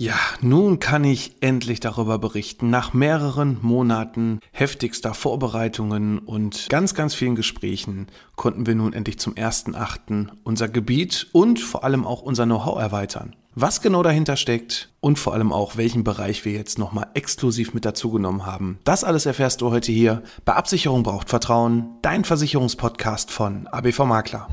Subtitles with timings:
[0.00, 2.70] Ja, nun kann ich endlich darüber berichten.
[2.70, 9.34] Nach mehreren Monaten heftigster Vorbereitungen und ganz, ganz vielen Gesprächen konnten wir nun endlich zum
[9.34, 10.28] 1.8.
[10.42, 13.36] unser Gebiet und vor allem auch unser Know-how erweitern.
[13.54, 17.84] Was genau dahinter steckt und vor allem auch, welchen Bereich wir jetzt nochmal exklusiv mit
[17.84, 18.78] dazugenommen haben.
[18.84, 24.48] Das alles erfährst du heute hier bei Absicherung braucht Vertrauen, dein Versicherungspodcast von ABV Makler.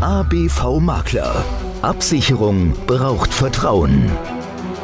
[0.00, 1.44] ABV Makler.
[1.82, 4.10] Absicherung braucht Vertrauen.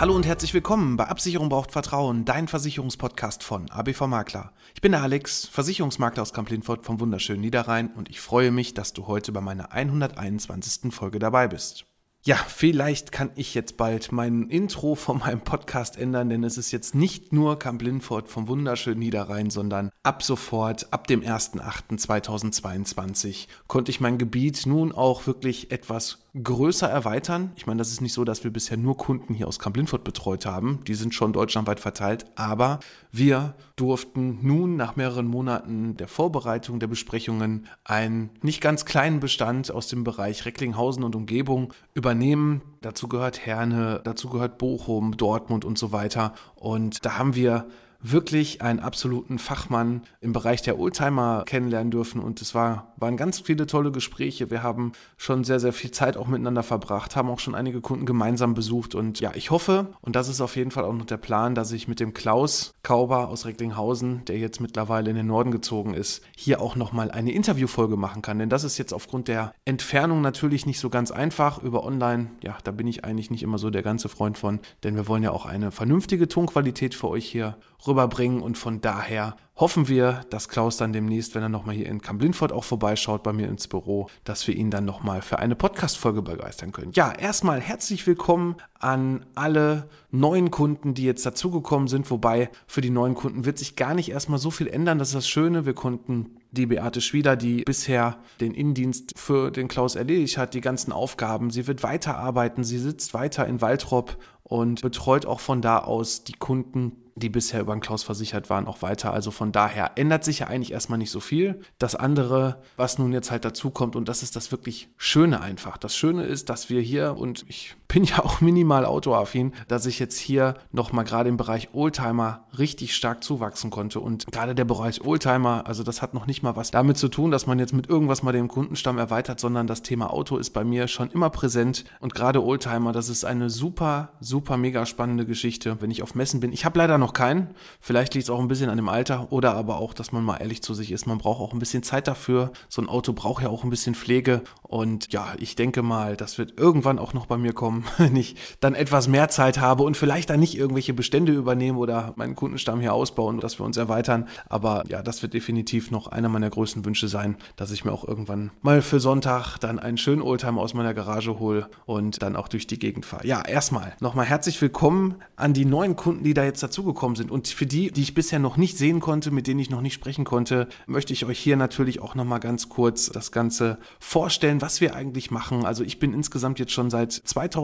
[0.00, 4.52] Hallo und herzlich willkommen bei Absicherung braucht Vertrauen, dein Versicherungspodcast von ABV Makler.
[4.76, 8.92] Ich bin der Alex, Versicherungsmakler aus Kamp-Lindfort vom wunderschönen Niederrhein und ich freue mich, dass
[8.92, 10.94] du heute bei meiner 121.
[10.94, 11.84] Folge dabei bist.
[12.24, 16.70] Ja, vielleicht kann ich jetzt bald mein Intro von meinem Podcast ändern, denn es ist
[16.72, 23.90] jetzt nicht nur Camp Lindfort vom wunderschönen Niederrhein, sondern ab sofort, ab dem 1.8.2022, konnte
[23.90, 27.52] ich mein Gebiet nun auch wirklich etwas größer erweitern.
[27.56, 30.46] Ich meine, das ist nicht so, dass wir bisher nur Kunden hier aus Kamp-Lindfort betreut
[30.46, 30.80] haben.
[30.86, 32.26] Die sind schon deutschlandweit verteilt.
[32.36, 39.20] Aber wir durften nun nach mehreren Monaten der Vorbereitung der Besprechungen einen nicht ganz kleinen
[39.20, 42.62] Bestand aus dem Bereich Recklinghausen und Umgebung übernehmen.
[42.80, 46.34] Dazu gehört Herne, dazu gehört Bochum, Dortmund und so weiter.
[46.54, 47.66] Und da haben wir
[48.00, 53.40] wirklich einen absoluten Fachmann im Bereich der Oldtimer kennenlernen dürfen und es war, waren ganz
[53.40, 54.50] viele tolle Gespräche.
[54.50, 58.06] Wir haben schon sehr, sehr viel Zeit auch miteinander verbracht, haben auch schon einige Kunden
[58.06, 61.16] gemeinsam besucht und ja, ich hoffe, und das ist auf jeden Fall auch noch der
[61.16, 65.50] Plan, dass ich mit dem Klaus Kauber aus Recklinghausen, der jetzt mittlerweile in den Norden
[65.50, 69.52] gezogen ist, hier auch nochmal eine Interviewfolge machen kann, denn das ist jetzt aufgrund der
[69.64, 72.30] Entfernung natürlich nicht so ganz einfach über online.
[72.42, 75.24] Ja, da bin ich eigentlich nicht immer so der ganze Freund von, denn wir wollen
[75.24, 77.56] ja auch eine vernünftige Tonqualität für euch hier
[77.88, 78.40] rüberbringen.
[78.40, 82.52] Und von daher hoffen wir, dass Klaus dann demnächst, wenn er nochmal hier in Kamp-Lindfort
[82.52, 86.70] auch vorbeischaut bei mir ins Büro, dass wir ihn dann nochmal für eine Podcast-Folge begeistern
[86.72, 86.92] können.
[86.92, 92.10] Ja, erstmal herzlich willkommen an alle neuen Kunden, die jetzt dazugekommen sind.
[92.10, 94.98] Wobei für die neuen Kunden wird sich gar nicht erstmal so viel ändern.
[94.98, 95.66] Das ist das Schöne.
[95.66, 100.60] Wir konnten die Beate Schwieder, die bisher den Innendienst für den Klaus erledigt hat, die
[100.60, 101.50] ganzen Aufgaben.
[101.50, 102.62] Sie wird weiterarbeiten.
[102.62, 107.60] Sie sitzt weiter in Waltrop und betreut auch von da aus die Kunden, die bisher
[107.60, 109.12] über den Klaus versichert waren, auch weiter.
[109.12, 111.60] Also von daher ändert sich ja eigentlich erstmal nicht so viel.
[111.78, 115.76] Das andere, was nun jetzt halt dazu kommt, und das ist das wirklich Schöne einfach.
[115.76, 119.98] Das Schöne ist, dass wir hier, und ich bin ja auch minimal autoaffin, dass ich
[119.98, 123.98] jetzt hier nochmal gerade im Bereich Oldtimer richtig stark zuwachsen konnte.
[124.00, 127.30] Und gerade der Bereich Oldtimer, also das hat noch nicht mal was damit zu tun,
[127.30, 130.64] dass man jetzt mit irgendwas mal den Kundenstamm erweitert, sondern das Thema Auto ist bei
[130.64, 131.84] mir schon immer präsent.
[132.00, 136.40] Und gerade Oldtimer, das ist eine super, super mega spannende Geschichte, wenn ich auf Messen
[136.40, 136.52] bin.
[136.52, 137.54] Ich habe leider noch keinen.
[137.80, 140.36] Vielleicht liegt es auch ein bisschen an dem Alter oder aber auch, dass man mal
[140.36, 141.06] ehrlich zu sich ist.
[141.06, 142.52] Man braucht auch ein bisschen Zeit dafür.
[142.68, 144.42] So ein Auto braucht ja auch ein bisschen Pflege.
[144.62, 148.36] Und ja, ich denke mal, das wird irgendwann auch noch bei mir kommen, wenn ich
[148.60, 152.80] dann etwas mehr Zeit habe und vielleicht dann nicht irgendwelche Bestände übernehmen oder meinen Kundenstamm
[152.80, 154.28] hier ausbauen, dass wir uns erweitern.
[154.48, 158.06] Aber ja, das wird definitiv noch einer meiner größten Wünsche sein, dass ich mir auch
[158.06, 162.48] irgendwann mal für Sonntag dann einen schönen Oldtimer aus meiner Garage hole und dann auch
[162.48, 163.26] durch die Gegend fahre.
[163.26, 167.30] Ja, erstmal nochmal herzlich willkommen an die neuen Kunden, die da jetzt dazugekommen sind.
[167.30, 169.94] Und für die, die ich bisher noch nicht sehen konnte, mit denen ich noch nicht
[169.94, 174.80] sprechen konnte, möchte ich euch hier natürlich auch nochmal ganz kurz das Ganze vorstellen, was
[174.80, 175.64] wir eigentlich machen.
[175.64, 177.12] Also ich bin insgesamt jetzt schon seit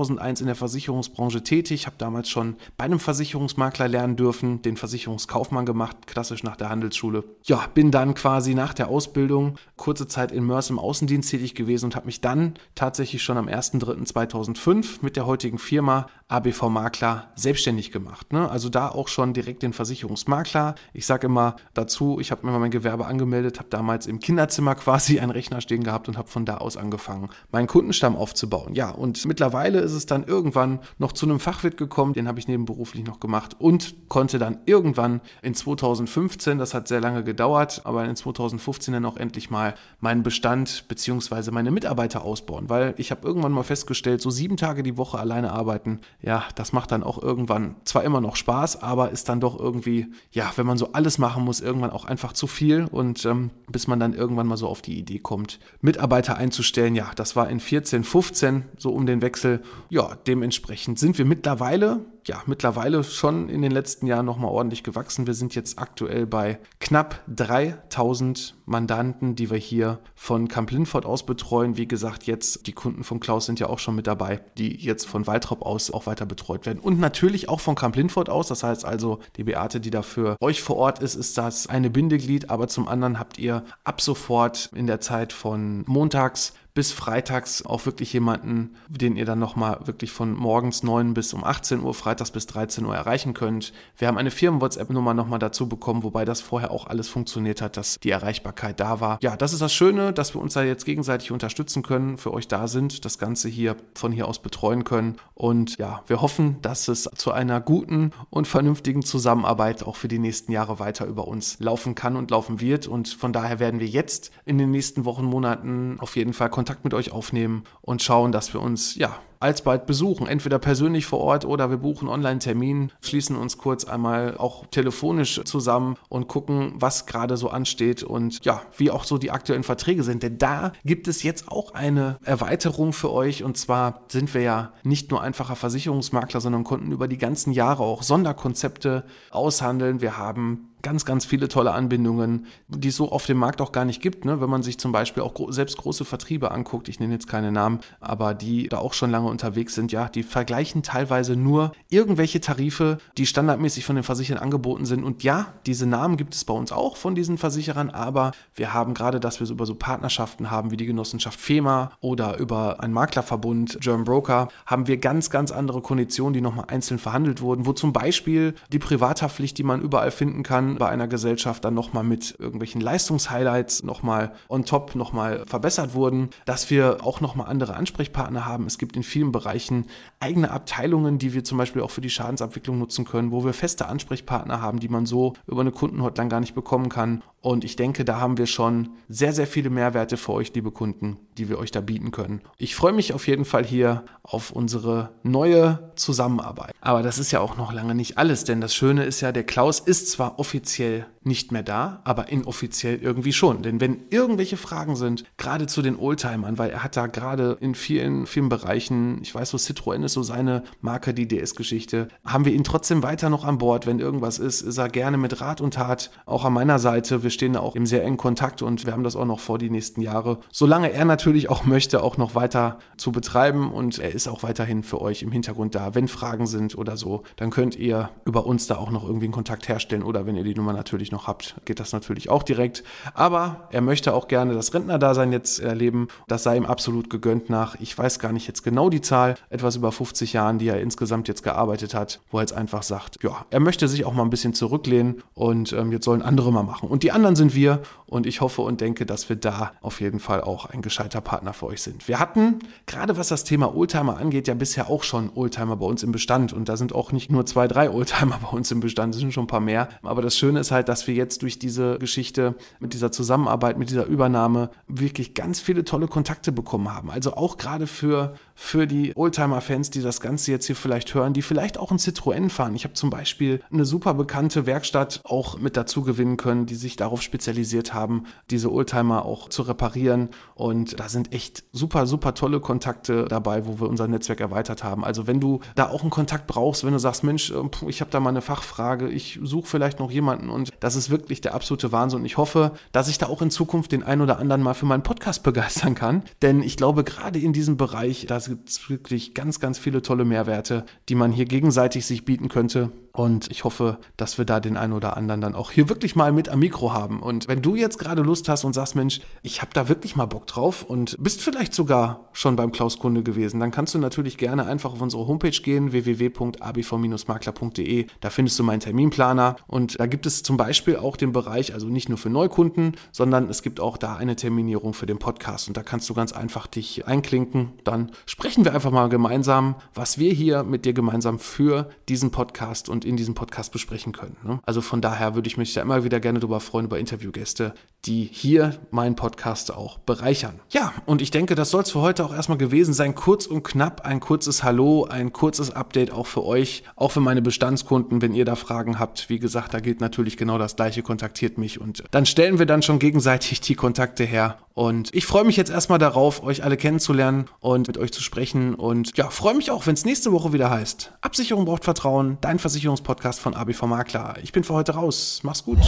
[0.04, 5.66] 2001 in der Versicherungsbranche tätig, habe damals schon bei einem Versicherungsmakler lernen dürfen, den Versicherungskaufmann
[5.66, 7.24] gemacht, klassisch nach der Handelsschule.
[7.44, 11.86] Ja, bin dann quasi nach der Ausbildung kurze Zeit in Mörs im Außendienst tätig gewesen
[11.86, 17.92] und habe mich dann tatsächlich schon am 1.3.2005 mit der heutigen Firma ABV Makler selbstständig
[17.92, 18.32] gemacht.
[18.32, 18.50] Ne?
[18.50, 20.74] Also da auch schon direkt den Versicherungsmakler.
[20.92, 24.74] Ich sage immer dazu, ich habe mir mal mein Gewerbe angemeldet, habe damals im Kinderzimmer
[24.74, 28.74] quasi einen Rechner stehen gehabt und habe von da aus angefangen, meinen Kundenstamm aufzubauen.
[28.74, 32.48] Ja, und mittlerweile ist es dann irgendwann noch zu einem Fachwirt gekommen, den habe ich
[32.48, 38.04] nebenberuflich noch gemacht und konnte dann irgendwann in 2015, das hat sehr lange gedauert, aber
[38.04, 41.50] in 2015 dann auch endlich mal meinen Bestand bzw.
[41.50, 45.52] meine Mitarbeiter ausbauen, weil ich habe irgendwann mal festgestellt, so sieben Tage die Woche alleine
[45.52, 49.58] arbeiten, ja, das macht dann auch irgendwann zwar immer noch Spaß, aber ist dann doch
[49.58, 53.50] irgendwie, ja, wenn man so alles machen muss, irgendwann auch einfach zu viel und ähm,
[53.70, 57.48] bis man dann irgendwann mal so auf die Idee kommt, Mitarbeiter einzustellen, ja, das war
[57.48, 59.62] in 14, 15 so um den Wechsel.
[59.88, 65.26] Ja, dementsprechend sind wir mittlerweile ja mittlerweile schon in den letzten Jahren nochmal ordentlich gewachsen.
[65.26, 71.26] Wir sind jetzt aktuell bei knapp 3000 Mandanten, die wir hier von Camp Linford aus
[71.26, 71.76] betreuen.
[71.76, 75.06] Wie gesagt, jetzt die Kunden von Klaus sind ja auch schon mit dabei, die jetzt
[75.06, 76.78] von Waltrop aus auch weiter betreut werden.
[76.78, 78.48] Und natürlich auch von Camp Linford aus.
[78.48, 81.90] Das heißt also, die Beate, die da für euch vor Ort ist, ist das eine
[81.90, 82.50] Bindeglied.
[82.50, 87.86] Aber zum anderen habt ihr ab sofort in der Zeit von montags bis freitags auch
[87.86, 92.32] wirklich jemanden, den ihr dann nochmal wirklich von morgens 9 bis um 18 Uhr, freitags
[92.32, 93.72] bis 13 Uhr erreichen könnt.
[93.96, 98.00] Wir haben eine Firmen-WhatsApp-Nummer nochmal dazu bekommen, wobei das vorher auch alles funktioniert hat, dass
[98.00, 99.18] die Erreichbarkeit da war.
[99.22, 102.48] Ja, das ist das Schöne, dass wir uns da jetzt gegenseitig unterstützen können, für euch
[102.48, 105.14] da sind, das Ganze hier von hier aus betreuen können.
[105.34, 110.18] Und ja, wir hoffen, dass es zu einer guten und vernünftigen Zusammenarbeit auch für die
[110.18, 112.88] nächsten Jahre weiter über uns laufen kann und laufen wird.
[112.88, 116.84] Und von daher werden wir jetzt in den nächsten Wochen, Monaten auf jeden Fall Kontakt
[116.84, 121.44] mit euch aufnehmen und schauen, dass wir uns ja alsbald besuchen, entweder persönlich vor Ort
[121.44, 127.36] oder wir buchen Online-Termin, schließen uns kurz einmal auch telefonisch zusammen und gucken, was gerade
[127.36, 130.22] so ansteht und ja, wie auch so die aktuellen Verträge sind.
[130.22, 134.72] Denn da gibt es jetzt auch eine Erweiterung für euch und zwar sind wir ja
[134.82, 140.00] nicht nur einfacher Versicherungsmakler, sondern konnten über die ganzen Jahre auch Sonderkonzepte aushandeln.
[140.00, 143.84] Wir haben ganz, ganz viele tolle Anbindungen, die es so auf dem Markt auch gar
[143.84, 144.24] nicht gibt.
[144.24, 144.40] Ne?
[144.40, 147.50] Wenn man sich zum Beispiel auch gro selbst große Vertriebe anguckt, ich nenne jetzt keine
[147.50, 152.40] Namen, aber die da auch schon lange unterwegs sind, ja, die vergleichen teilweise nur irgendwelche
[152.40, 155.04] Tarife, die standardmäßig von den Versicherern angeboten sind.
[155.04, 158.94] Und ja, diese Namen gibt es bei uns auch von diesen Versicherern, aber wir haben
[158.94, 163.78] gerade, dass wir über so Partnerschaften haben wie die Genossenschaft FEMA oder über einen Maklerverbund,
[163.80, 167.92] German Broker, haben wir ganz, ganz andere Konditionen, die nochmal einzeln verhandelt wurden, wo zum
[167.92, 172.80] Beispiel die Privathaftpflicht, die man überall finden kann, bei einer Gesellschaft dann nochmal mit irgendwelchen
[172.80, 178.66] Leistungshighlights nochmal on top nochmal verbessert wurden, dass wir auch nochmal andere Ansprechpartner haben.
[178.66, 179.86] Es gibt in vielen Bereichen
[180.20, 183.86] eigene Abteilungen, die wir zum Beispiel auch für die Schadensabwicklung nutzen können, wo wir feste
[183.86, 187.22] Ansprechpartner haben, die man so über eine Kundenhotline gar nicht bekommen kann.
[187.40, 191.18] Und ich denke, da haben wir schon sehr, sehr viele Mehrwerte für euch, liebe Kunden,
[191.36, 192.40] die wir euch da bieten können.
[192.56, 196.72] Ich freue mich auf jeden Fall hier auf unsere neue Zusammenarbeit.
[196.80, 199.44] Aber das ist ja auch noch lange nicht alles, denn das Schöne ist ja, der
[199.44, 203.62] Klaus ist zwar offiziell nicht mehr da, aber inoffiziell irgendwie schon.
[203.62, 207.74] Denn wenn irgendwelche Fragen sind, gerade zu den Oldtimern, weil er hat da gerade in
[207.74, 212.52] vielen, vielen Bereichen, ich weiß so, Citroën ist so seine Marke, die DS-Geschichte, haben wir
[212.52, 213.86] ihn trotzdem weiter noch an Bord.
[213.86, 217.22] Wenn irgendwas ist, ist er gerne mit Rat und Tat auch an meiner Seite.
[217.22, 219.58] Wir stehen da auch im sehr engen Kontakt und wir haben das auch noch vor
[219.58, 220.40] die nächsten Jahre.
[220.52, 224.82] Solange er natürlich auch möchte, auch noch weiter zu betreiben und er ist auch weiterhin
[224.82, 225.94] für euch im Hintergrund da.
[225.94, 229.32] Wenn Fragen sind oder so, dann könnt ihr über uns da auch noch irgendwie einen
[229.32, 232.84] Kontakt herstellen oder wenn ihr die Nummer natürlich noch habt, geht das natürlich auch direkt.
[233.14, 236.08] Aber er möchte auch gerne das Rentnerdasein jetzt erleben.
[236.28, 239.76] Das sei ihm absolut gegönnt nach, ich weiß gar nicht jetzt genau die Zahl, etwas
[239.76, 243.46] über 50 Jahren, die er insgesamt jetzt gearbeitet hat, wo er jetzt einfach sagt, ja,
[243.50, 246.88] er möchte sich auch mal ein bisschen zurücklehnen und ähm, jetzt sollen andere mal machen.
[246.88, 250.20] Und die anderen sind wir und ich hoffe und denke, dass wir da auf jeden
[250.20, 252.06] Fall auch ein gescheiter Partner für euch sind.
[252.08, 256.02] Wir hatten, gerade was das Thema Oldtimer angeht, ja bisher auch schon Oldtimer bei uns
[256.02, 259.14] im Bestand und da sind auch nicht nur zwei, drei Oldtimer bei uns im Bestand,
[259.14, 259.88] es sind schon ein paar mehr.
[260.02, 263.90] Aber das Schöne ist halt, dass wir jetzt durch diese Geschichte mit dieser Zusammenarbeit, mit
[263.90, 267.10] dieser Übernahme wirklich ganz viele tolle Kontakte bekommen haben.
[267.10, 271.42] Also auch gerade für, für die Oldtimer-Fans, die das Ganze jetzt hier vielleicht hören, die
[271.42, 272.74] vielleicht auch ein Citroën fahren.
[272.74, 276.96] Ich habe zum Beispiel eine super bekannte Werkstatt auch mit dazu gewinnen können, die sich
[276.96, 280.28] darauf spezialisiert haben, diese Oldtimer auch zu reparieren.
[280.54, 285.04] Und da sind echt super, super tolle Kontakte dabei, wo wir unser Netzwerk erweitert haben.
[285.04, 288.10] Also wenn du da auch einen Kontakt brauchst, wenn du sagst, Mensch, äh, ich habe
[288.10, 291.92] da mal eine Fachfrage, ich suche vielleicht noch jemanden und das ist wirklich der absolute
[291.92, 292.20] Wahnsinn.
[292.20, 294.86] Und ich hoffe, dass ich da auch in Zukunft den einen oder anderen mal für
[294.86, 296.22] meinen Podcast begeistern kann.
[296.42, 300.24] Denn ich glaube, gerade in diesem Bereich, da gibt es wirklich ganz, ganz viele tolle
[300.24, 302.90] Mehrwerte, die man hier gegenseitig sich bieten könnte.
[303.16, 306.32] Und ich hoffe, dass wir da den einen oder anderen dann auch hier wirklich mal
[306.32, 307.22] mit am Mikro haben.
[307.22, 310.26] Und wenn du jetzt gerade Lust hast und sagst, Mensch, ich habe da wirklich mal
[310.26, 314.36] Bock drauf und bist vielleicht sogar schon beim Klaus Kunde gewesen, dann kannst du natürlich
[314.36, 318.06] gerne einfach auf unsere Homepage gehen, www.abv-makler.de.
[318.20, 321.88] Da findest du meinen Terminplaner und da gibt es zum Beispiel auch den Bereich, also
[321.88, 325.76] nicht nur für Neukunden, sondern es gibt auch da eine Terminierung für den Podcast und
[325.76, 327.72] da kannst du ganz einfach dich einklinken.
[327.84, 332.88] Dann sprechen wir einfach mal gemeinsam, was wir hier mit dir gemeinsam für diesen Podcast
[332.88, 334.36] und in diesem Podcast besprechen können.
[334.44, 334.60] Ne?
[334.64, 337.74] Also von daher würde ich mich da immer wieder gerne darüber freuen, über Interviewgäste,
[338.06, 340.60] die hier meinen Podcast auch bereichern.
[340.70, 343.14] Ja, und ich denke, das soll es für heute auch erstmal gewesen sein.
[343.14, 347.42] Kurz und knapp, ein kurzes Hallo, ein kurzes Update auch für euch, auch für meine
[347.42, 349.28] Bestandskunden, wenn ihr da Fragen habt.
[349.28, 352.82] Wie gesagt, da gilt natürlich genau das gleiche kontaktiert mich und dann stellen wir dann
[352.82, 354.58] schon gegenseitig die Kontakte her.
[354.74, 358.74] Und ich freue mich jetzt erstmal darauf, euch alle kennenzulernen und mit euch zu sprechen.
[358.74, 361.12] Und ja, freue mich auch, wenn es nächste Woche wieder heißt.
[361.20, 364.34] Absicherung braucht Vertrauen, dein Versicherungspodcast von ABV Makler.
[364.42, 365.40] Ich bin für heute raus.
[365.44, 365.78] Mach's gut.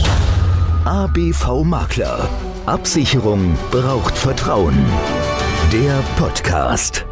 [0.85, 2.29] ABV Makler.
[2.65, 4.77] Absicherung braucht Vertrauen.
[5.73, 7.05] Der Podcast.